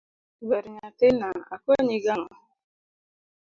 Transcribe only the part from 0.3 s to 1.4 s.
ber nyathina